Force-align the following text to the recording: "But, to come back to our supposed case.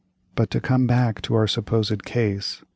"But, 0.33 0.49
to 0.49 0.59
come 0.59 0.87
back 0.87 1.21
to 1.21 1.35
our 1.35 1.45
supposed 1.45 2.05
case. 2.05 2.63